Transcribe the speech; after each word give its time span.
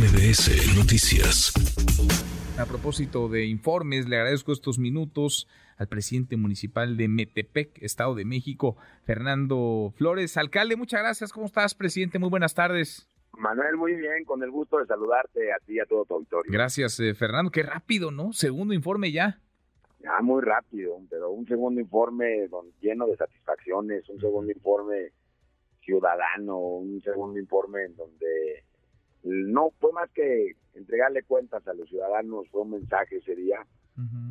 MBS 0.00 0.78
Noticias. 0.78 1.52
A 2.58 2.64
propósito 2.64 3.28
de 3.28 3.44
informes, 3.44 4.08
le 4.08 4.16
agradezco 4.16 4.50
estos 4.50 4.78
minutos 4.78 5.46
al 5.76 5.88
presidente 5.88 6.38
municipal 6.38 6.96
de 6.96 7.06
Metepec, 7.06 7.82
Estado 7.82 8.14
de 8.14 8.24
México, 8.24 8.78
Fernando 9.04 9.92
Flores. 9.94 10.38
Alcalde, 10.38 10.76
muchas 10.76 11.02
gracias. 11.02 11.34
¿Cómo 11.34 11.44
estás, 11.44 11.74
presidente? 11.74 12.18
Muy 12.18 12.30
buenas 12.30 12.54
tardes. 12.54 13.06
Manuel, 13.36 13.76
muy 13.76 13.94
bien, 13.94 14.24
con 14.24 14.42
el 14.42 14.50
gusto 14.50 14.78
de 14.78 14.86
saludarte 14.86 15.52
a 15.52 15.58
ti 15.66 15.74
y 15.74 15.80
a 15.80 15.84
todo 15.84 16.06
tu 16.06 16.14
auditorio. 16.14 16.50
Gracias, 16.50 16.98
eh, 17.00 17.12
Fernando. 17.12 17.50
Qué 17.50 17.62
rápido, 17.62 18.10
¿no? 18.10 18.32
Segundo 18.32 18.72
informe 18.72 19.12
ya. 19.12 19.38
Ya, 19.98 20.18
muy 20.22 20.40
rápido, 20.40 20.98
pero 21.10 21.30
un 21.30 21.46
segundo 21.46 21.78
informe 21.78 22.48
lleno 22.80 23.06
de 23.06 23.18
satisfacciones, 23.18 24.08
un 24.08 24.18
segundo 24.18 24.50
informe 24.50 25.12
ciudadano, 25.82 26.56
un 26.56 27.02
segundo 27.02 27.38
informe 27.38 27.84
en 27.84 27.96
donde 27.96 28.64
no 29.22 29.72
fue 29.80 29.92
más 29.92 30.10
que 30.10 30.56
entregarle 30.74 31.22
cuentas 31.22 31.66
a 31.66 31.74
los 31.74 31.88
ciudadanos, 31.88 32.48
fue 32.50 32.62
un 32.62 32.70
mensaje 32.70 33.16
ese 33.16 33.34
día, 33.36 33.66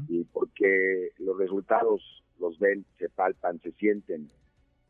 y 0.08 0.24
porque 0.24 1.10
los 1.20 1.38
resultados 1.38 2.02
los 2.40 2.58
ven, 2.58 2.86
se 2.98 3.08
palpan, 3.10 3.60
se 3.62 3.72
sienten 3.74 4.28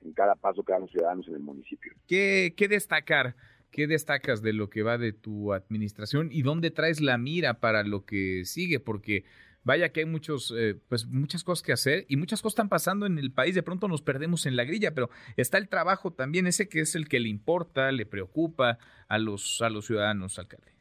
en 0.01 0.13
cada 0.13 0.35
paso 0.35 0.63
que 0.63 0.71
dan 0.71 0.81
los 0.81 0.91
ciudadanos 0.91 1.27
en 1.27 1.35
el 1.35 1.41
municipio. 1.41 1.91
¿Qué, 2.07 2.53
qué 2.55 2.69
destacar? 2.69 3.35
¿Qué 3.71 3.87
destacas 3.87 4.41
de 4.41 4.53
lo 4.53 4.69
que 4.69 4.83
va 4.83 4.97
de 4.97 5.11
tu 5.11 5.53
administración 5.53 6.29
y 6.31 6.41
dónde 6.41 6.71
traes 6.71 7.01
la 7.01 7.17
mira 7.17 7.59
para 7.59 7.83
lo 7.83 8.05
que 8.05 8.45
sigue? 8.45 8.79
Porque 8.79 9.25
vaya 9.69 9.89
que 9.89 9.99
hay 9.99 10.07
muchos, 10.07 10.51
eh, 10.57 10.75
pues 10.89 11.05
muchas 11.05 11.43
cosas 11.43 11.61
que 11.61 11.71
hacer 11.71 12.05
y 12.07 12.17
muchas 12.17 12.41
cosas 12.41 12.53
están 12.53 12.69
pasando 12.69 13.05
en 13.05 13.19
el 13.19 13.31
país. 13.31 13.53
De 13.53 13.61
pronto 13.61 13.87
nos 13.87 14.01
perdemos 14.01 14.47
en 14.47 14.55
la 14.55 14.63
grilla, 14.63 14.95
pero 14.95 15.11
está 15.37 15.59
el 15.59 15.69
trabajo 15.69 16.09
también, 16.11 16.47
ese 16.47 16.67
que 16.67 16.79
es 16.79 16.95
el 16.95 17.07
que 17.07 17.19
le 17.19 17.29
importa, 17.29 17.91
le 17.91 18.07
preocupa 18.07 18.79
a 19.07 19.19
los, 19.19 19.61
a 19.61 19.69
los 19.69 19.85
ciudadanos, 19.85 20.39
alcalde. 20.39 20.71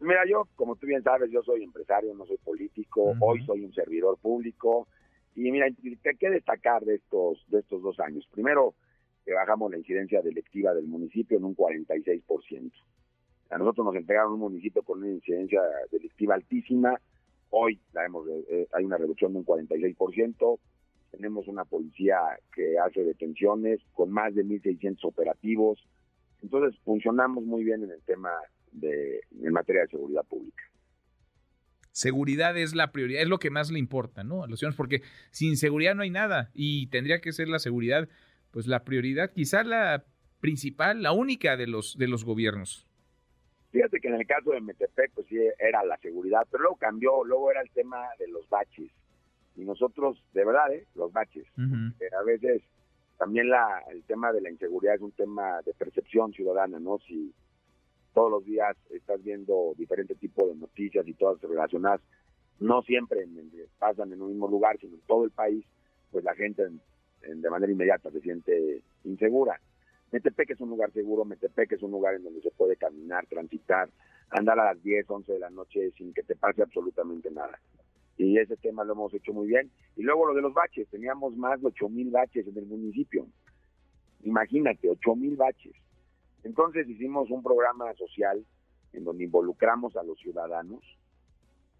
Mira, 0.00 0.22
yo, 0.28 0.48
como 0.56 0.74
tú 0.74 0.88
bien 0.88 1.04
sabes, 1.04 1.30
yo 1.30 1.40
soy 1.44 1.62
empresario, 1.62 2.14
no 2.14 2.26
soy 2.26 2.38
político, 2.38 3.14
hoy 3.20 3.46
soy 3.46 3.64
un 3.64 3.72
servidor 3.72 4.18
público. 4.18 4.88
Y 5.36 5.52
mira, 5.52 5.68
que 6.18 6.30
destacar 6.30 6.84
de 6.84 6.96
estos, 6.96 7.44
de 7.48 7.60
estos 7.60 7.80
dos 7.80 8.00
años. 8.00 8.26
Primero, 8.32 8.74
que 9.24 9.34
bajamos 9.34 9.70
la 9.70 9.78
incidencia 9.78 10.20
delictiva 10.20 10.74
del 10.74 10.88
municipio 10.88 11.38
en 11.38 11.44
un 11.44 11.54
46%. 11.54 12.72
A 13.50 13.58
nosotros 13.58 13.86
nos 13.86 13.94
entregaron 13.94 14.32
un 14.32 14.40
municipio 14.40 14.82
con 14.82 14.98
una 14.98 15.12
incidencia 15.12 15.60
delictiva 15.92 16.34
altísima. 16.34 17.00
Hoy 17.50 17.80
la 17.92 18.04
hemos, 18.04 18.26
eh, 18.28 18.66
hay 18.72 18.84
una 18.84 18.98
reducción 18.98 19.32
de 19.32 19.38
un 19.38 19.46
46%. 19.46 20.58
Tenemos 21.10 21.48
una 21.48 21.64
policía 21.64 22.18
que 22.54 22.78
hace 22.78 23.04
detenciones 23.04 23.80
con 23.94 24.10
más 24.10 24.34
de 24.34 24.44
1.600 24.44 24.98
operativos. 25.04 25.78
Entonces 26.42 26.78
funcionamos 26.84 27.44
muy 27.44 27.64
bien 27.64 27.84
en 27.84 27.90
el 27.90 28.02
tema 28.02 28.30
de 28.72 29.20
en 29.42 29.52
materia 29.52 29.82
de 29.82 29.88
seguridad 29.88 30.24
pública. 30.26 30.62
Seguridad 31.92 32.58
es 32.58 32.74
la 32.74 32.92
prioridad, 32.92 33.22
es 33.22 33.28
lo 33.28 33.38
que 33.38 33.48
más 33.48 33.70
le 33.70 33.78
importa, 33.78 34.22
¿no? 34.22 34.42
A 34.42 34.48
los 34.48 34.58
ciudadanos, 34.58 34.76
porque 34.76 35.00
sin 35.30 35.56
seguridad 35.56 35.94
no 35.94 36.02
hay 36.02 36.10
nada 36.10 36.50
y 36.52 36.88
tendría 36.88 37.20
que 37.20 37.32
ser 37.32 37.48
la 37.48 37.58
seguridad 37.58 38.08
pues 38.50 38.66
la 38.66 38.84
prioridad, 38.84 39.32
quizá 39.32 39.64
la 39.64 40.04
principal, 40.40 41.02
la 41.02 41.12
única 41.12 41.56
de 41.56 41.66
los 41.66 41.96
de 41.96 42.08
los 42.08 42.24
gobiernos. 42.24 42.86
Fíjate 43.70 44.00
que 44.00 44.08
en 44.08 44.14
el 44.14 44.26
caso 44.26 44.50
de 44.50 44.60
Metepec, 44.60 45.12
pues 45.12 45.26
sí 45.26 45.36
era 45.58 45.84
la 45.84 45.96
seguridad, 45.98 46.46
pero 46.50 46.62
luego 46.62 46.76
cambió, 46.76 47.24
luego 47.24 47.50
era 47.50 47.60
el 47.60 47.70
tema 47.70 48.06
de 48.18 48.28
los 48.28 48.48
baches. 48.48 48.90
Y 49.56 49.64
nosotros, 49.64 50.22
de 50.32 50.44
verdad, 50.44 50.72
¿eh? 50.72 50.86
los 50.94 51.12
baches. 51.12 51.46
a 51.56 52.22
veces 52.24 52.62
también 53.18 53.48
la, 53.48 53.82
el 53.90 54.02
tema 54.04 54.32
de 54.32 54.40
la 54.40 54.50
inseguridad 54.50 54.94
es 54.94 55.00
un 55.00 55.12
tema 55.12 55.60
de 55.62 55.72
percepción 55.74 56.32
ciudadana, 56.32 56.78
¿no? 56.78 56.98
Si 57.06 57.32
todos 58.12 58.30
los 58.30 58.44
días 58.44 58.76
estás 58.90 59.22
viendo 59.22 59.74
diferentes 59.76 60.18
tipos 60.18 60.48
de 60.48 60.56
noticias 60.56 61.06
y 61.06 61.14
todas 61.14 61.40
relacionadas, 61.42 62.00
no 62.60 62.82
siempre 62.82 63.26
pasan 63.78 64.12
en 64.12 64.22
un 64.22 64.30
mismo 64.30 64.48
lugar, 64.48 64.78
sino 64.78 64.94
en 64.94 65.02
todo 65.02 65.24
el 65.24 65.30
país, 65.30 65.64
pues 66.10 66.24
la 66.24 66.34
gente 66.34 66.62
de 67.22 67.50
manera 67.50 67.72
inmediata 67.72 68.10
se 68.10 68.20
siente 68.20 68.82
insegura. 69.04 69.60
Metepec 70.12 70.50
es 70.50 70.60
un 70.60 70.70
lugar 70.70 70.92
seguro, 70.92 71.24
Metepec 71.24 71.72
es 71.72 71.82
un 71.82 71.90
lugar 71.90 72.14
en 72.14 72.24
donde 72.24 72.40
se 72.40 72.50
puede 72.50 72.76
caminar, 72.76 73.26
transitar, 73.26 73.88
andar 74.30 74.58
a 74.60 74.66
las 74.66 74.82
10, 74.82 75.08
11 75.08 75.32
de 75.32 75.38
la 75.38 75.50
noche 75.50 75.90
sin 75.96 76.14
que 76.14 76.22
te 76.22 76.36
pase 76.36 76.62
absolutamente 76.62 77.30
nada. 77.30 77.58
Y 78.16 78.38
ese 78.38 78.56
tema 78.56 78.84
lo 78.84 78.94
hemos 78.94 79.12
hecho 79.12 79.32
muy 79.32 79.48
bien. 79.48 79.70
Y 79.96 80.02
luego 80.02 80.26
lo 80.26 80.34
de 80.34 80.42
los 80.42 80.54
baches, 80.54 80.88
teníamos 80.88 81.36
más 81.36 81.60
de 81.60 81.68
8 81.68 81.88
mil 81.88 82.10
baches 82.10 82.46
en 82.46 82.56
el 82.56 82.66
municipio. 82.66 83.26
Imagínate, 84.22 84.88
8 84.88 85.16
mil 85.16 85.36
baches. 85.36 85.74
Entonces 86.44 86.88
hicimos 86.88 87.30
un 87.30 87.42
programa 87.42 87.92
social 87.94 88.44
en 88.92 89.04
donde 89.04 89.24
involucramos 89.24 89.96
a 89.96 90.02
los 90.02 90.18
ciudadanos 90.18 90.82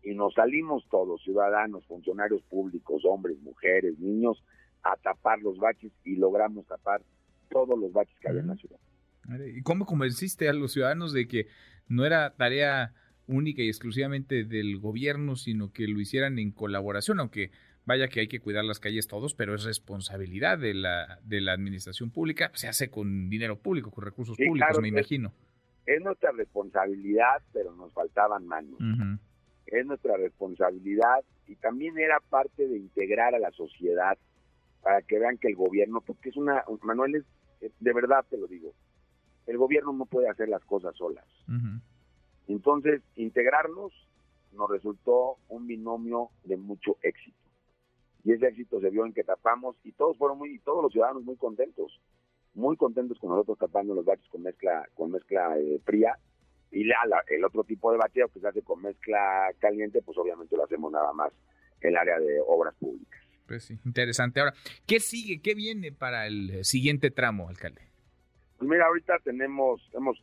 y 0.02 0.14
nos 0.14 0.34
salimos 0.34 0.86
todos, 0.90 1.22
ciudadanos, 1.22 1.86
funcionarios 1.86 2.42
públicos, 2.42 3.04
hombres, 3.04 3.38
mujeres, 3.40 3.98
niños, 3.98 4.42
a 4.82 4.96
tapar 4.96 5.40
los 5.40 5.58
baches 5.58 5.92
y 6.04 6.16
logramos 6.16 6.66
tapar 6.66 7.00
todos 7.50 7.78
los 7.78 7.92
baches 7.92 8.16
que 8.20 8.28
había 8.28 8.40
en 8.42 8.48
la 8.48 8.56
ciudad. 8.56 8.78
¿Y 9.54 9.62
cómo 9.62 9.86
convenciste 9.86 10.48
a 10.48 10.52
los 10.52 10.72
ciudadanos 10.72 11.12
de 11.12 11.26
que 11.26 11.48
no 11.88 12.04
era 12.04 12.34
tarea 12.36 12.94
única 13.26 13.62
y 13.62 13.68
exclusivamente 13.68 14.44
del 14.44 14.78
gobierno, 14.78 15.36
sino 15.36 15.72
que 15.72 15.88
lo 15.88 16.00
hicieran 16.00 16.38
en 16.38 16.52
colaboración, 16.52 17.18
aunque 17.20 17.50
vaya 17.84 18.08
que 18.08 18.20
hay 18.20 18.28
que 18.28 18.40
cuidar 18.40 18.64
las 18.64 18.80
calles 18.80 19.06
todos, 19.06 19.34
pero 19.34 19.54
es 19.54 19.64
responsabilidad 19.64 20.58
de 20.58 20.74
la, 20.74 21.20
de 21.24 21.40
la 21.40 21.52
administración 21.52 22.10
pública, 22.10 22.50
se 22.54 22.68
hace 22.68 22.90
con 22.90 23.28
dinero 23.28 23.58
público, 23.58 23.90
con 23.90 24.04
recursos 24.04 24.36
públicos, 24.36 24.80
me 24.80 24.88
imagino. 24.88 25.32
Es, 25.86 26.02
nuestra 26.02 26.32
responsabilidad, 26.32 27.42
pero 27.52 27.74
nos 27.74 27.92
faltaban 27.92 28.46
manos. 28.46 28.78
Es 29.66 29.86
nuestra 29.86 30.16
responsabilidad 30.16 31.24
y 31.46 31.56
también 31.56 31.98
era 31.98 32.20
parte 32.20 32.66
de 32.66 32.76
integrar 32.76 33.34
a 33.34 33.38
la 33.38 33.52
sociedad 33.52 34.18
para 34.82 35.02
que 35.02 35.18
vean 35.18 35.38
que 35.38 35.48
el 35.48 35.56
gobierno, 35.56 36.00
porque 36.00 36.28
es 36.28 36.36
una, 36.36 36.64
Manuel, 36.82 37.16
es, 37.16 37.24
de 37.60 37.92
verdad 37.92 38.24
te 38.28 38.36
lo 38.36 38.46
digo, 38.46 38.72
el 39.46 39.58
gobierno 39.58 39.92
no 39.92 40.06
puede 40.06 40.28
hacer 40.28 40.48
las 40.48 40.64
cosas 40.64 40.96
solas. 40.96 41.24
Entonces, 42.48 43.02
integrarnos 43.16 43.92
nos 44.52 44.70
resultó 44.70 45.36
un 45.48 45.66
binomio 45.66 46.30
de 46.44 46.56
mucho 46.56 46.96
éxito. 47.02 47.36
Y 48.24 48.32
ese 48.32 48.48
éxito 48.48 48.80
se 48.80 48.90
vio 48.90 49.06
en 49.06 49.12
que 49.12 49.22
tapamos 49.22 49.76
y 49.84 49.92
todos 49.92 50.18
fueron 50.18 50.38
muy, 50.38 50.58
todos 50.60 50.82
los 50.82 50.92
ciudadanos 50.92 51.22
muy 51.22 51.36
contentos, 51.36 52.00
muy 52.54 52.76
contentos 52.76 53.18
con 53.20 53.30
nosotros 53.30 53.58
tapando 53.58 53.94
los 53.94 54.04
baches 54.04 54.28
con 54.30 54.42
mezcla, 54.42 54.88
con 54.94 55.12
mezcla 55.12 55.56
eh, 55.58 55.80
fría. 55.84 56.18
Y 56.72 56.84
la, 56.84 56.96
el 57.28 57.44
otro 57.44 57.62
tipo 57.62 57.92
de 57.92 57.98
bacheo 57.98 58.28
que 58.28 58.40
se 58.40 58.48
hace 58.48 58.62
con 58.62 58.82
mezcla 58.82 59.52
caliente, 59.60 60.02
pues 60.02 60.18
obviamente 60.18 60.56
lo 60.56 60.64
hacemos 60.64 60.90
nada 60.90 61.12
más 61.12 61.32
en 61.80 61.90
el 61.90 61.96
área 61.96 62.18
de 62.18 62.40
obras 62.46 62.74
públicas. 62.74 63.20
Pues 63.46 63.64
sí, 63.64 63.78
interesante. 63.84 64.40
Ahora, 64.40 64.54
¿qué 64.86 64.98
sigue? 64.98 65.40
¿Qué 65.40 65.54
viene 65.54 65.92
para 65.92 66.26
el 66.26 66.50
eh, 66.50 66.64
siguiente 66.64 67.10
tramo, 67.10 67.48
alcalde? 67.48 67.82
Pues 68.58 68.68
mira, 68.68 68.86
ahorita 68.86 69.18
tenemos, 69.22 69.88
hemos, 69.94 70.20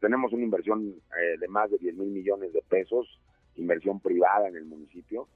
tenemos 0.00 0.32
una 0.32 0.44
inversión 0.44 0.94
eh, 1.20 1.38
de 1.38 1.48
más 1.48 1.70
de 1.70 1.78
10 1.78 1.96
mil 1.96 2.08
millones 2.08 2.52
de 2.52 2.62
pesos, 2.62 3.20
inversión 3.56 4.00
privada 4.00 4.48
en 4.48 4.56
el 4.56 4.64
municipio. 4.64 5.28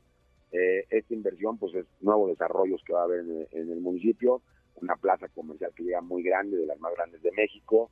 Eh, 0.53 0.87
esta 0.89 1.13
inversión, 1.13 1.59
pues, 1.59 1.75
es 1.75 1.87
nuevos 2.01 2.31
desarrollos 2.31 2.83
que 2.87 2.95
va 2.95 3.03
a 3.03 3.05
haber 3.05 3.21
en, 3.21 3.71
el 3.71 3.81
municipio, 3.81 4.41
una 4.77 4.97
plaza 4.97 5.29
comercial 5.29 5.73
que 5.75 5.83
llega 5.83 6.01
muy 6.01 6.23
grande, 6.23 6.57
de 6.57 6.67
las 6.67 6.81
más 6.81 6.95
grandes 6.95 7.21
de 7.23 7.33
México, 7.33 7.91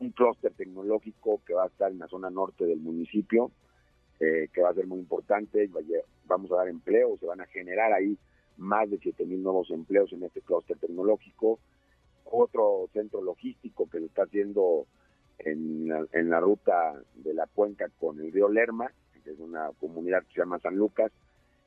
un 0.00 0.10
clúster 0.10 0.52
tecnológico 0.54 1.40
que 1.46 1.54
va 1.54 1.64
a 1.64 1.68
estar 1.68 1.92
en 1.92 1.98
la 2.00 2.08
zona 2.08 2.30
norte 2.30 2.64
del 2.64 2.80
municipio, 2.80 3.52
que 4.18 4.62
va 4.62 4.70
a 4.70 4.74
ser 4.74 4.86
muy 4.86 5.00
importante, 5.00 5.68
vamos 6.26 6.52
a 6.52 6.56
dar 6.56 6.68
empleo, 6.68 7.16
se 7.18 7.26
van 7.26 7.40
a 7.40 7.46
generar 7.46 7.92
ahí 7.92 8.16
más 8.62 8.88
de 8.90 8.98
7 8.98 9.26
mil 9.26 9.42
nuevos 9.42 9.70
empleos 9.70 10.12
en 10.12 10.22
este 10.22 10.40
clúster 10.40 10.78
tecnológico, 10.78 11.58
otro 12.24 12.88
centro 12.92 13.20
logístico 13.20 13.88
que 13.90 14.00
lo 14.00 14.06
está 14.06 14.22
haciendo 14.22 14.86
en 15.38 15.88
la, 15.88 16.40
ruta 16.40 16.94
de 17.16 17.34
la 17.34 17.46
cuenca 17.46 17.88
con 17.98 18.20
el 18.20 18.32
río 18.32 18.48
Lerma, 18.48 18.92
que 19.24 19.30
es 19.30 19.38
una 19.38 19.70
comunidad 19.80 20.22
que 20.24 20.34
se 20.34 20.40
llama 20.40 20.60
San 20.60 20.76
Lucas. 20.76 21.10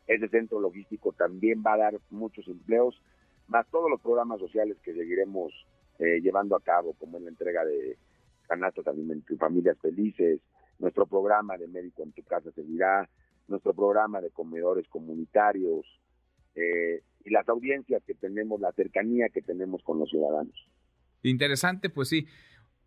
Ese 0.07 0.29
centro 0.29 0.59
logístico 0.59 1.11
también 1.11 1.61
va 1.65 1.73
a 1.73 1.77
dar 1.77 1.99
muchos 2.09 2.47
empleos, 2.47 3.01
más 3.47 3.67
todos 3.69 3.89
los 3.89 4.01
programas 4.01 4.39
sociales 4.39 4.77
que 4.81 4.93
seguiremos 4.93 5.51
eh, 5.99 6.21
llevando 6.21 6.55
a 6.55 6.61
cabo, 6.61 6.93
como 6.93 7.17
en 7.17 7.25
la 7.25 7.29
entrega 7.31 7.65
de 7.65 7.97
canastas 8.47 8.87
alimentarias, 8.87 9.39
familias 9.39 9.77
felices, 9.79 10.39
nuestro 10.79 11.05
programa 11.05 11.57
de 11.57 11.67
médico 11.67 12.03
en 12.03 12.11
tu 12.11 12.23
casa 12.23 12.51
seguirá, 12.51 13.09
nuestro 13.47 13.73
programa 13.73 14.21
de 14.21 14.31
comedores 14.31 14.87
comunitarios, 14.87 15.85
eh, 16.55 17.01
y 17.23 17.29
las 17.31 17.47
audiencias 17.49 18.03
que 18.05 18.13
tenemos, 18.13 18.59
la 18.61 18.71
cercanía 18.73 19.29
que 19.29 19.41
tenemos 19.41 19.83
con 19.83 19.99
los 19.99 20.09
ciudadanos. 20.09 20.55
Interesante, 21.23 21.89
pues 21.89 22.09
sí. 22.09 22.27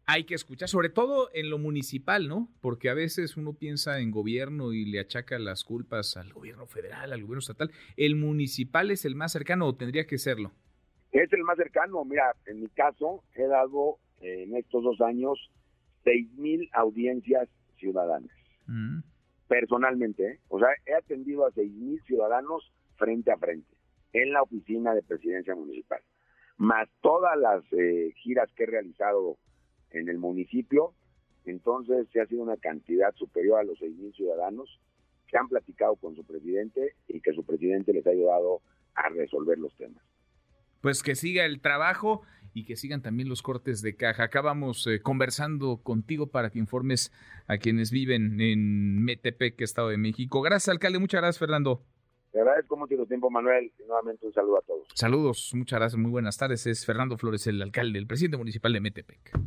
Hay 0.06 0.24
que 0.24 0.34
escuchar, 0.34 0.68
sobre 0.68 0.88
todo 0.88 1.28
en 1.34 1.50
lo 1.50 1.58
municipal, 1.58 2.28
¿no? 2.28 2.48
Porque 2.62 2.88
a 2.88 2.94
veces 2.94 3.36
uno 3.36 3.52
piensa 3.52 4.00
en 4.00 4.10
gobierno 4.10 4.72
y 4.72 4.86
le 4.86 5.00
achaca 5.00 5.38
las 5.38 5.64
culpas 5.64 6.16
al 6.16 6.32
gobierno 6.32 6.66
federal, 6.66 7.12
al 7.12 7.20
gobierno 7.20 7.40
estatal. 7.40 7.70
¿El 7.96 8.16
municipal 8.16 8.90
es 8.90 9.04
el 9.04 9.14
más 9.16 9.32
cercano 9.32 9.66
o 9.66 9.76
tendría 9.76 10.06
que 10.06 10.16
serlo? 10.16 10.52
Es 11.12 11.30
el 11.32 11.42
más 11.42 11.58
cercano. 11.58 12.04
Mira, 12.06 12.34
en 12.46 12.60
mi 12.60 12.68
caso 12.68 13.22
he 13.34 13.46
dado 13.46 13.98
eh, 14.22 14.44
en 14.44 14.56
estos 14.56 14.82
dos 14.82 14.98
años 15.02 15.50
seis 16.04 16.26
mil 16.38 16.70
audiencias 16.72 17.48
ciudadanas. 17.76 18.30
Mm. 18.66 19.00
Personalmente, 19.46 20.26
¿eh? 20.26 20.40
o 20.48 20.58
sea, 20.58 20.68
he 20.86 20.94
atendido 20.94 21.46
a 21.46 21.52
seis 21.52 21.72
mil 21.72 22.00
ciudadanos 22.04 22.72
frente 22.98 23.32
a 23.32 23.38
frente 23.38 23.76
en 24.12 24.32
la 24.32 24.42
oficina 24.42 24.94
de 24.94 25.02
presidencia 25.02 25.54
municipal, 25.54 26.00
más 26.56 26.88
todas 27.00 27.38
las 27.38 27.62
eh, 27.72 28.12
giras 28.16 28.50
que 28.56 28.64
he 28.64 28.66
realizado 28.66 29.38
en 29.90 30.08
el 30.08 30.18
municipio, 30.18 30.92
entonces 31.44 32.06
se 32.12 32.20
ha 32.20 32.26
sido 32.26 32.42
una 32.42 32.56
cantidad 32.56 33.14
superior 33.14 33.60
a 33.60 33.64
los 33.64 33.78
seis 33.78 33.96
mil 33.96 34.12
ciudadanos 34.12 34.80
que 35.26 35.38
han 35.38 35.48
platicado 35.48 35.96
con 35.96 36.14
su 36.16 36.24
presidente 36.24 36.94
y 37.06 37.20
que 37.20 37.32
su 37.32 37.44
presidente 37.44 37.92
les 37.92 38.06
ha 38.06 38.10
ayudado 38.10 38.60
a 38.94 39.08
resolver 39.10 39.58
los 39.58 39.74
temas. 39.76 40.02
Pues 40.80 41.02
que 41.02 41.14
siga 41.14 41.44
el 41.44 41.60
trabajo 41.60 42.22
y 42.54 42.64
que 42.64 42.76
sigan 42.76 43.02
también 43.02 43.28
los 43.28 43.42
cortes 43.42 43.82
de 43.82 43.96
caja. 43.96 44.24
Acabamos 44.24 44.86
eh, 44.86 45.00
conversando 45.00 45.78
contigo 45.82 46.28
para 46.28 46.50
que 46.50 46.58
informes 46.58 47.12
a 47.46 47.58
quienes 47.58 47.90
viven 47.90 48.40
en 48.40 49.04
Metepec, 49.04 49.60
Estado 49.60 49.88
de 49.88 49.98
México. 49.98 50.40
Gracias, 50.40 50.68
alcalde. 50.68 50.98
Muchas 50.98 51.20
gracias, 51.20 51.38
Fernando. 51.38 51.84
Te 52.32 52.40
agradezco 52.40 52.76
mucho 52.76 52.96
tu 52.96 53.06
tiempo, 53.06 53.30
Manuel, 53.30 53.72
y 53.78 53.84
nuevamente 53.84 54.26
un 54.26 54.32
saludo 54.32 54.58
a 54.58 54.62
todos. 54.62 54.86
Saludos, 54.94 55.50
muchas 55.54 55.78
gracias, 55.78 55.98
muy 55.98 56.10
buenas 56.10 56.36
tardes. 56.36 56.66
Es 56.66 56.84
Fernando 56.84 57.16
Flores, 57.16 57.46
el 57.46 57.60
alcalde, 57.62 57.98
el 57.98 58.06
presidente 58.06 58.36
municipal 58.36 58.72
de 58.72 58.80
Metepec. 58.80 59.38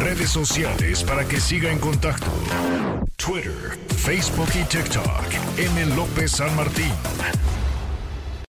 Redes 0.00 0.30
sociales 0.30 1.04
para 1.04 1.26
que 1.26 1.38
siga 1.40 1.70
en 1.70 1.78
contacto: 1.78 2.26
Twitter, 3.16 3.76
Facebook 3.88 4.48
y 4.54 4.64
TikTok. 4.68 5.58
M. 5.58 5.96
López 5.96 6.30
San 6.30 6.54
Martín. 6.56 6.92